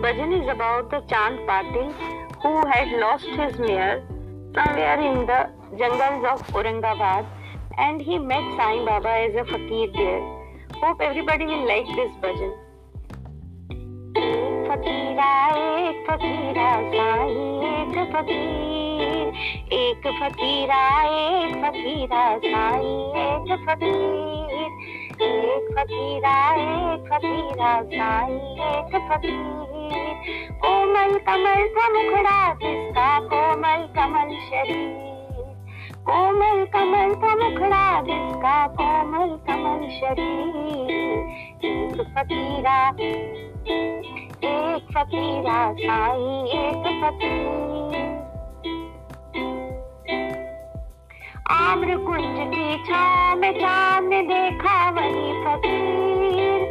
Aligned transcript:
bhajan 0.00 0.32
is 0.42 0.48
about 0.48 0.90
the 0.90 1.00
Chand 1.02 1.38
Patil 1.46 1.92
who 2.42 2.66
had 2.66 2.88
lost 2.98 3.26
his 3.26 3.58
mare 3.58 4.02
somewhere 4.54 5.00
in 5.00 5.26
the 5.26 5.50
jungles 5.76 6.24
of 6.24 6.46
Aurangabad 6.54 7.26
and 7.76 8.00
he 8.00 8.18
met 8.18 8.42
Sai 8.56 8.82
Baba 8.86 9.08
as 9.08 9.34
a 9.34 9.44
fakir 9.44 9.88
there. 9.92 10.20
Hope 10.80 11.02
everybody 11.02 11.44
will 11.44 11.66
like 11.66 11.86
this 11.94 12.10
bhajan. 12.22 12.54
फकीरा 14.66 15.32
एक 15.56 16.06
फकीरा 16.08 16.70
साई 16.94 17.34
एक 17.68 17.94
फकीर 18.14 19.74
एक 19.76 20.08
फकीरा 20.22 20.82
एक 21.18 21.54
फकीरा 21.64 22.24
साई 22.46 22.94
एक 23.26 23.52
फकीर 23.68 24.39
एक 25.21 25.67
फकीरा 25.77 26.35
एक 26.55 27.01
फकीरा 27.11 27.71
साई 27.81 28.33
एक 28.67 28.95
फकीर 29.11 29.59
कोमल 30.61 31.17
कमल 31.27 31.67
का 31.75 31.87
मुखड़ा 31.89 32.53
जिसका 32.53 33.09
कोमल 33.25 33.85
कमल 33.97 34.35
शरीर। 34.47 35.09
कोमल 36.09 36.65
कमल 36.65 37.13
का 37.13 37.35
मुखड़ा 37.35 38.01
जिसका 38.01 38.55
कोमल 38.79 39.35
कमल 39.47 39.87
शरीर। 39.89 40.91
एक 41.65 42.01
फकीरा 42.17 42.79
एक 42.89 44.87
फकीरा 44.91 45.59
साई, 45.73 46.25
एक 46.59 46.87
फकीर 47.03 48.10
आम्र 51.51 51.95
कुंज 52.07 52.37
की 52.53 52.65
छाव 52.83 53.37
में 53.39 53.51
चाँद 53.53 54.11
देखा 54.27 54.75
वही 54.89 55.31
फकीर 55.43 56.61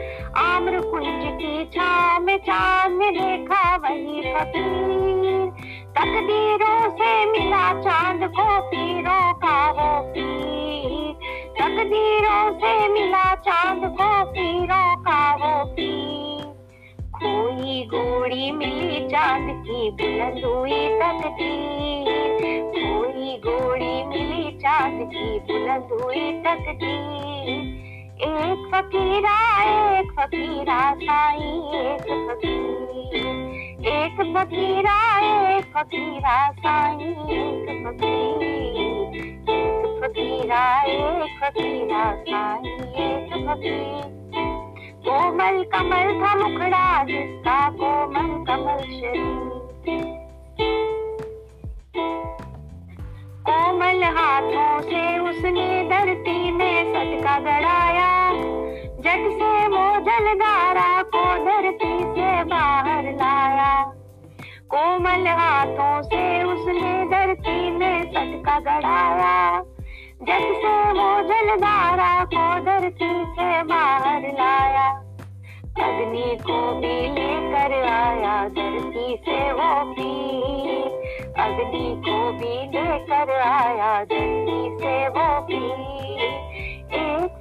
आम्र 0.40 0.80
कुंज 0.80 1.24
की 1.40 1.64
छाव 1.74 2.22
में 2.22 2.38
चाँद 2.38 3.00
देखा 3.16 3.62
वही 3.76 4.20
फकीर 4.34 5.50
तकदीरों 5.98 6.80
से 6.90 7.10
मिला 7.32 7.66
चाँद 7.80 8.22
को 8.38 8.46
पीरों 8.70 9.32
का 9.42 9.58
वो 9.70 9.90
पीर 10.12 11.12
तकदीरों 11.60 12.42
से 12.60 12.72
मिला 12.88 13.34
चाँद 13.48 13.82
को 14.00 14.10
पीरों 14.32 14.88
का 15.04 15.20
वो 15.42 15.52
पीर 15.74 16.48
कोई 17.18 17.82
गोड़ी 17.86 18.50
मिली 18.50 19.00
चाँद 19.08 19.46
की 19.66 19.90
बुलंद 19.90 20.44
हुई 20.44 20.80
तकदीर। 21.02 22.08
कोई 22.74 23.36
गोड़ी 23.46 23.94
मिली 24.04 24.29
चाँद 24.70 25.10
की 25.14 25.38
बुलंद 25.38 26.02
हुई 26.02 26.32
तकदीर 26.32 27.48
एक 28.22 28.70
फकीरा 28.74 29.64
एक 29.98 30.12
फकीरा 30.20 30.94
साई, 30.94 31.56
एक 31.74 32.02
फकीर। 32.02 33.16
एक 33.86 34.34
फकीरा 34.36 34.96
एक 35.56 35.64
फकीरा 35.64 36.50
साई, 36.50 37.04
एक 37.10 37.84
फकीर। 37.86 38.42
एक 39.50 40.00
फकीरा 40.02 40.82
एक 40.82 41.40
फकीरा 41.44 42.12
साई, 42.12 42.70
एक 43.04 43.46
फकीर। 43.50 44.20
कोमल 45.08 45.64
कमल 45.64 46.20
का 46.20 46.34
मुखड़ा 46.34 47.04
जिसका 47.04 47.70
कोमल 47.70 48.49
कोमल 64.74 65.26
हाथों 65.28 66.02
से 66.02 66.42
उसने 66.42 66.92
धरती 67.04 67.70
में 67.70 68.02
सटका 68.02 68.58
गड़ाया 68.58 69.62
जट 70.22 70.44
से 70.62 70.74
वो 70.92 71.08
जलदारा 71.22 72.12
को 72.24 72.44
धरती 72.64 73.10
से 73.34 73.62
बाहर 73.62 74.22
लाया 74.32 74.88
अग्नि 75.80 76.36
को 76.42 76.58
भी 76.74 76.96
लेकर 77.08 77.72
आया, 77.84 78.48
धरती 78.48 79.16
से 79.16 79.52
वो 79.52 79.70
पीर। 79.92 81.34
अग्नि 81.38 81.88
को 82.06 82.32
भी 82.32 82.54
लेकर 82.74 83.40
आया, 83.40 84.04
धरती 84.04 84.78
से 84.80 85.08
वो 85.08 85.26
एक 85.48 85.99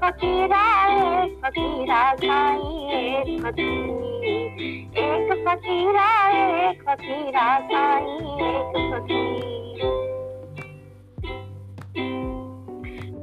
फकीरा 0.10 0.86
एक 0.86 1.42
फकीरा 1.46 2.14
साई 2.14 2.94
एक 2.94 3.42
फकीर। 3.42 4.00
एक 4.98 5.48
फकीरा 5.48 6.30
एक 6.30 6.82
फकीरा 6.82 7.60
साई, 7.60 8.16
एक 8.48 8.74
फकीर। 8.94 9.82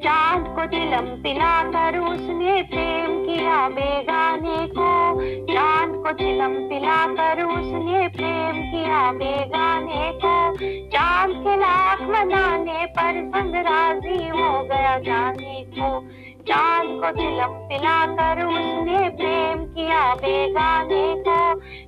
चाँद 0.03 0.47
को 0.57 0.67
तिलम 0.67 1.07
पिलाकर 1.23 1.99
उसने 1.99 2.63
प्रेम 2.63 3.27
किया 3.27 3.69
बेगाने 3.69 4.67
को। 4.67 5.21
चाँद 5.53 5.95
को 5.95 6.13
तिलम 6.13 6.55
पिलाकर 6.69 7.45
उसने 7.45 8.09
प्रेम 8.09 8.63
किया 8.71 9.13
बेगाने 9.13 10.13
को। 10.13 10.57
चाँद 10.89 11.31
के 11.31 11.57
लाख 11.57 12.03
मनाने 12.03 12.87
पर 12.87 13.29
संग 13.29 13.55
राज़ी 13.55 14.29
हो 14.29 14.63
गया 14.63 14.99
जाने 14.99 15.65
को। 15.65 16.26
चाँद 16.49 16.89
को 17.01 17.11
दिलम 17.13 17.55
पिला 17.69 17.95
कर 18.07 18.43
उसने 18.47 19.09
प्रेम 19.11 19.65
किया 19.75 20.03
बेगाने 20.15 21.05
को 21.19 21.39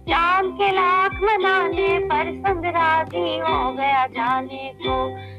चाँद 0.08 0.46
के 0.52 0.70
लाख 0.72 1.14
मनाने 1.22 1.98
पर 2.08 2.32
संग 2.38 2.64
राज़ी 2.76 3.38
हो 3.38 3.72
गया 3.72 4.06
जाने 4.06 4.72
को। 4.82 4.96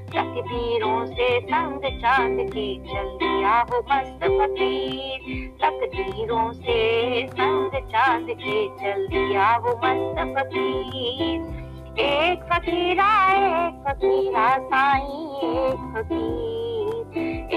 तकदीरों 0.09 1.05
से 1.05 1.27
संग 1.41 1.81
चाँद 2.01 2.37
की 2.53 2.67
चल 2.87 3.09
दिया 3.19 3.61
वो 3.61 3.79
मस्त 3.91 4.23
फकीर 4.23 5.19
तकदीरों 5.63 6.51
से 6.53 6.79
संग 7.27 7.75
चाँद 7.91 8.27
के 8.39 8.67
चल 8.79 9.07
दिया 9.07 9.55
वो 9.57 9.75
मस्त 9.83 10.17
फकीर 10.37 11.57
एक 11.99 12.43
फकीरा 12.53 13.11
एक 13.35 13.83
फकीरा 13.87 14.47
साई, 14.57 15.23
एक 15.49 15.93
फकीर। 15.95 16.59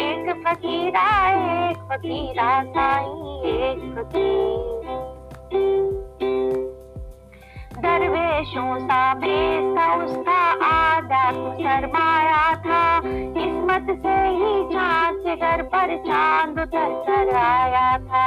एक 0.03 0.29
फकीरा 0.47 1.09
फकीरा 1.92 2.53
साई 2.64 3.50
एक 3.53 3.80
फकीर 3.97 4.70
दरवेशों 7.82 8.78
सा 8.80 9.03
बेसा 9.14 9.86
उसका 10.04 10.38
आधा 10.66 11.25
शर्माया 11.58 12.54
था, 12.64 12.81
किस्मत 13.04 13.92
से 13.98 14.16
ही 14.38 14.52
चाँद 14.72 15.20
घर 15.36 15.62
पर 15.75 15.97
चाँद 16.06 16.58
उतर 16.60 16.91
कर 17.06 17.34
आया 17.36 17.92
था। 17.98 18.26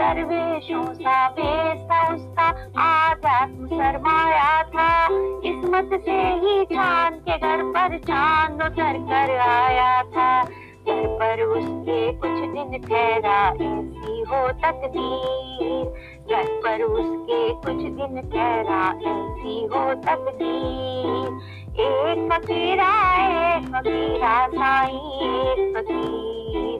दरवेशों 0.00 0.84
सा 0.94 1.28
बेसा 1.28 2.02
उसका 2.14 2.48
आधा 2.84 3.46
शर्माया 3.46 4.62
था, 4.72 4.90
किस्मत 5.44 6.00
से 6.04 6.20
ही 6.42 6.64
चाँद 6.72 7.22
के 7.28 7.38
घर 7.38 7.62
पर 7.76 7.98
चाँद 7.98 8.62
उतर 8.62 8.98
कर 9.10 9.38
आया 9.50 10.02
था। 10.16 10.30
पर 11.34 11.42
उसके 11.42 12.12
कुछ 12.12 12.30
दिन 12.30 12.82
ठहरा 12.88 13.48
ऐसी 13.48 14.20
हो 14.20 14.48
तकदीर 14.48 15.84
घर 16.30 16.44
पर 16.44 16.82
उसके 16.82 17.54
कुछ 17.54 17.74
दिन 17.74 18.30
ठहरा 18.32 18.88
ऐसी 18.88 19.64
हो 19.64 19.94
तकदीर। 19.94 21.26
एक 21.80 22.28
फकीरा 22.32 22.92
एक 23.56 23.64
फकीरा 23.64 24.46
साई, 24.46 24.96
एक 25.22 25.74
फकीर। 25.76 26.70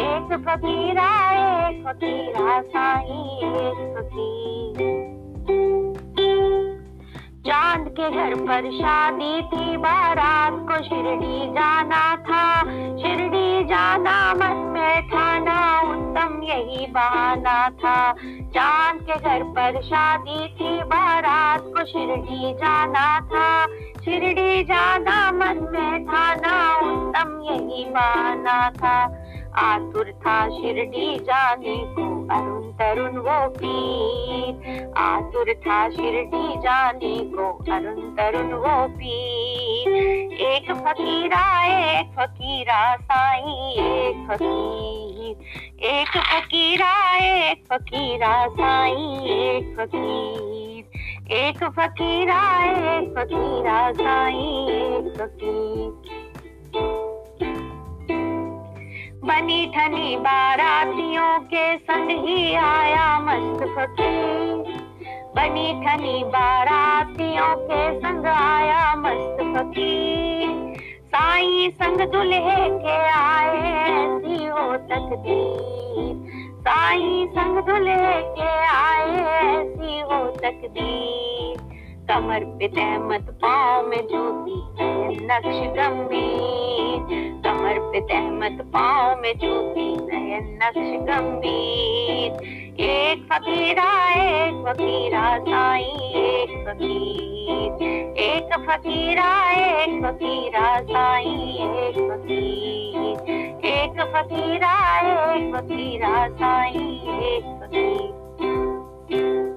एक 0.00 0.44
फकीरा 0.48 1.10
एक 1.68 1.84
फकीरा 1.86 2.60
साई, 2.62 3.38
एक 3.42 3.94
फकीर। 3.98 5.16
चाँद 7.46 7.88
के 7.88 8.10
घर 8.10 8.34
पर 8.34 8.70
शादी 8.70 9.42
थी, 9.42 9.76
बारात 9.76 10.52
को 10.52 10.82
शिरडी 10.82 11.46
जाना 11.46 12.16
था। 12.16 12.60
शिरडी 12.96 13.25
जाना 13.66 14.34
मन 14.34 14.56
में 14.56 15.08
ठाना 15.08 15.80
उत्तम 15.80 16.42
यही 16.42 16.86
बहाना 16.86 17.70
था। 17.70 18.12
चाँद 18.54 19.00
के 19.00 19.16
घर 19.16 19.42
पर 19.42 19.82
शादी 19.82 20.48
थी, 20.48 20.82
बारात 20.82 21.60
को 21.60 21.84
शिरडी 21.84 22.52
जाना 22.52 23.20
था। 23.20 23.66
शिरडी 24.04 24.64
जाना 24.64 25.32
मन 25.32 25.68
में 25.72 26.06
ठाना 26.06 26.76
उत्तम 26.76 27.40
यही 27.42 27.84
बहाना 27.90 28.70
था। 28.70 29.06
आतुर 29.58 30.12
था 30.12 30.48
शिरडी 30.48 31.18
जाने 31.18 31.76
को 31.76 32.06
अरुण 32.34 32.72
तरुण 32.72 33.16
वो 33.18 33.48
पीर। 33.48 34.92
आतुर 34.96 35.52
था 35.54 35.88
शिरडी 35.90 36.56
जाने 36.60 37.16
को 37.18 37.48
अरुण 37.72 38.00
तरुण 38.00 38.52
वो 38.52 38.88
पीर। 38.88 39.88
एक 40.40 40.72
फकीरा 40.72 41.44
एक 41.66 42.06
फकीरा 42.18 42.96
साई, 42.96 43.72
एक 43.72 44.26
फकीर। 44.30 45.36
एक 45.86 46.08
फकीरा 46.08 47.16
एक 47.16 47.64
फकीरा 47.72 48.46
साई, 48.48 49.28
एक 49.28 49.76
फकीर। 49.80 50.66
एक 51.32 51.64
फकीरा 51.64 52.42
एक 52.64 53.14
फकीरा 53.18 53.92
साईं, 53.92 54.68
एक 54.68 55.14
फकीर। 55.16 56.05
बनी 59.26 59.66
ठनी 59.74 60.16
बारातियों 60.16 61.38
के 61.52 61.64
संग 61.78 62.10
ही 62.26 62.54
आया 62.54 63.06
मस्त 63.20 63.62
फकीर 63.76 64.68
बनी 65.36 65.66
ठनी 65.84 66.22
बारातियों 66.34 67.54
के 67.62 67.80
संग 68.00 68.26
आया 68.26 68.94
मस्त 68.96 69.42
फकीर 69.56 70.78
साई 71.14 71.70
संग 71.82 72.00
दुल्हे 72.12 72.68
के 72.78 72.98
आए 73.10 73.74
ऐसी 73.96 74.46
हो 74.46 74.66
तकदीर। 74.90 76.14
साई 76.60 77.26
संग 77.30 77.62
दुल्हे 77.66 78.20
के 78.38 78.50
आए 78.66 79.14
ऐसी 79.44 80.00
हो 80.00 80.24
तकदीर। 80.42 81.25
कमर 82.10 82.44
पे 82.44 82.68
तहमत 82.68 83.38
पाँव 83.42 83.86
में 83.86 84.06
जूती 84.06 84.60
है 84.78 85.08
नक्श 85.10 85.58
गंभीर। 85.78 87.00
कमर 87.44 87.78
पे 87.78 88.00
तहमत 88.00 88.64
पाँव 88.66 89.20
में 89.20 89.38
जूती 89.38 90.16
है 90.16 90.40
नक्श 90.56 91.10
गंभीर। 91.10 92.32
एक 92.80 93.28
फकीरा 93.32 94.12
एक 94.12 94.64
फकीरा 94.68 95.38
साई, 95.38 95.82
एक 96.14 96.64
फकीर। 96.68 97.82
एक 98.16 98.54
फकीरा 98.70 99.52
एक 99.52 100.04
फकीरा 100.04 100.80
साई, 100.80 101.58
एक 101.60 101.94
फकीर। 101.94 103.66
एक 103.66 104.00
फकीरा 104.14 104.74
एक 105.34 105.54
फकीरा 105.54 106.28
साई, 106.28 107.00
एक 107.08 107.60
फकीर। 107.62 109.55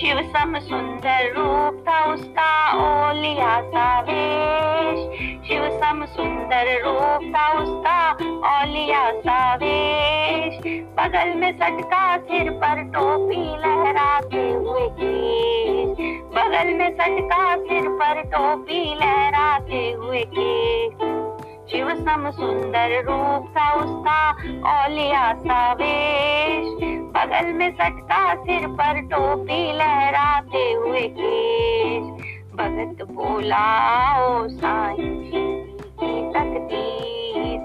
शिव 0.00 0.20
सम 0.26 0.58
सुंदर 0.58 1.26
रूप 1.32 1.80
था 1.88 1.98
उसका 2.12 2.52
ओलिया 2.74 3.60
सा 3.62 3.88
वेश। 4.00 5.00
शिव 5.48 5.64
सम 5.80 6.04
सुंदर 6.06 6.68
रूप 6.84 7.24
था 7.34 7.48
उसका 7.52 7.98
ओलिया 8.50 9.02
सा 9.18 9.54
वेश। 9.54 10.58
बगल 10.98 11.34
में 11.34 11.52
सटका, 11.52 12.16
सिर 12.18 12.50
पर 12.62 12.82
टोपी 12.94 13.42
लहराते 13.58 14.48
हुए 14.48 14.88
केश 15.00 15.98
बगल 16.34 16.72
में 16.74 16.90
सटका, 16.90 17.56
सिर 17.56 17.88
पर 18.00 18.22
टोपी 18.32 18.82
लहराते 18.94 19.90
हुए 19.90 20.24
केश 20.38 20.94
शिव 21.70 21.94
सम 21.96 22.30
सुंदर 22.30 23.00
रूप 23.02 23.52
था 23.56 23.72
उसका 23.74 24.30
ओलिया 24.76 25.32
सा 25.34 25.72
वेश। 25.72 26.99
बगल 27.10 27.52
में 27.52 27.70
सटका 27.70 28.34
सिर 28.34 28.66
पर 28.68 29.00
टोपी 29.00 29.72
लहराते 29.72 30.72
हुए 30.72 31.00
केश 31.08 32.04
भगत 32.54 33.02
बोला, 33.10 33.64
ओ 34.26 34.48
साईं 34.48 35.14
की 35.24 36.30
तकदीर। 36.30 37.58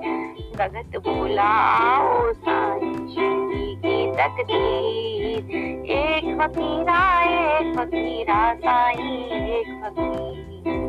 भगत 0.60 0.98
बोला, 0.98 1.52
ओ 2.04 2.34
साईं 2.34 2.94
की 3.78 4.12
तकदीर। 4.12 5.56
एक 5.92 6.26
फकीरा 6.42 7.02
एक 7.24 7.76
फकीरा 7.78 8.54
साईं, 8.54 9.14
एक 9.30 9.70
फकीर। 9.84 10.85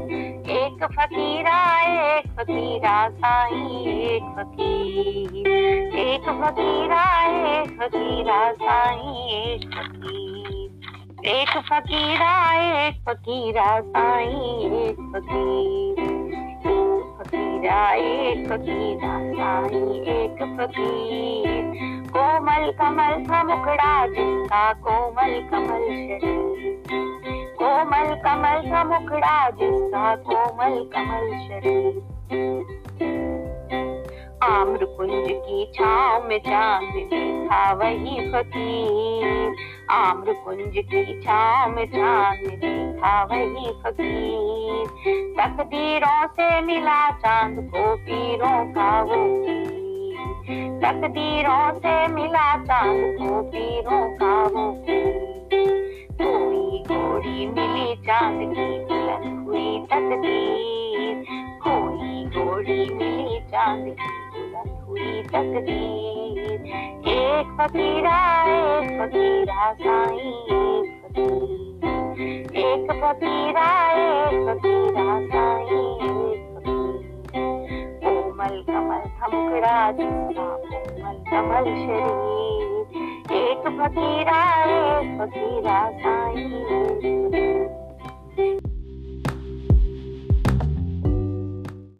फकीरा, 0.86 1.80
एक 2.16 2.26
फकीरा 2.26 3.08
साईं, 3.08 3.86
एक 3.86 4.22
फकीर। 4.22 5.48
एक 5.96 6.20
फकीरा 6.20 7.26
एक 7.26 7.70
फकीरा 7.70 8.52
साईं, 8.52 9.28
एक 9.28 9.74
फकीर। 9.74 10.80
एक 11.24 11.48
फकीरा 11.48 12.54
एक 12.88 12.94
फकीरा 13.08 13.80
साई, 13.80 14.64
एक 14.64 15.12
फकीर। 15.16 16.26
फकीरा, 17.18 17.92
एक 17.92 18.46
फकीरा 18.46 19.18
साईं, 19.18 20.02
एक 20.02 20.56
फकीर। 20.60 21.66
कोमल 22.16 22.72
कमल 22.72 23.24
का 23.24 23.42
मुखड़ा 23.44 24.06
जिसका 24.06 24.72
कोमल 24.72 25.48
कमल 25.50 25.84
शरीर। 25.96 27.25
कोमल 27.66 28.14
कमल 28.14 28.70
का 28.70 28.82
मुखड़ा 28.84 29.50
जिसका 29.50 30.14
कोमल 30.16 30.74
कमल 30.92 31.30
शरीर। 31.38 31.96
आम्र 34.42 34.84
कुंज 34.84 35.26
की 35.30 35.64
छाव 35.74 36.28
में 36.28 36.38
चाँद 36.38 36.92
देखा 37.10 37.72
वही 37.72 38.30
फकीर। 38.30 39.56
आम्र 39.90 40.32
कुंज 40.32 40.78
की 40.78 41.20
छाव 41.20 41.70
में 41.70 41.86
चाँद 41.86 42.46
देखा 42.64 43.24
वही 43.24 43.72
फकीर। 43.82 44.86
तकदीरों 45.40 46.26
से 46.28 46.60
मिला 46.60 47.10
चाँद 47.18 47.70
को 47.74 47.96
पीरों 47.96 48.64
का 48.74 49.02
वो 49.02 49.24
तकदीरों 50.82 51.72
से 51.78 51.96
मिला 52.08 52.48
चाँद 52.64 53.16
को 53.18 53.42
पीरों 53.42 54.04
का 54.16 54.42
वो 54.42 54.72
गोरी 57.16 57.46
मिली 57.46 57.94
चाँद 57.96 58.40
की 58.40 58.64
बुलंद 58.84 59.46
हुई 59.46 59.78
तकदीर। 59.78 61.22
कोई 61.62 62.24
गोरी 62.26 62.94
मिली 62.94 63.38
चाँद 63.40 63.84
की 63.84 64.08
बुलंद 64.34 64.84
हुई 64.88 65.22
तकदीर। 65.22 66.60
एक 67.08 67.56
फकीरा 67.60 68.18
एक 68.48 68.90
फकीरा 69.00 69.72
साई, 69.72 70.18
एक 70.18 70.92
फकीर। 71.04 72.58
एक 72.58 72.92
फकीरा 73.04 73.68
एक 73.92 74.44
फकीरा 74.48 75.20
साईं, 75.26 75.96
एक 76.32 76.44
फकीर। 76.56 78.00
कोमल 78.04 78.62
कमल 78.68 79.08
थमकड़ा 79.16 79.90
जिसका 79.92 80.48
कोमल 80.56 81.24
कमल 81.30 81.74
शरीर। 81.76 82.45
सुखतिर 83.66 84.28
सुखतिर 85.06 85.66
साई 86.02 86.42